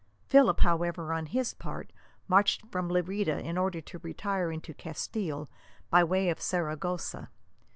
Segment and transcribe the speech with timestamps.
[0.25, 1.93] Philip, however, on his part,
[2.27, 5.47] marched from Lerida in order to retire into Castile
[5.91, 7.29] by way of Saragossa.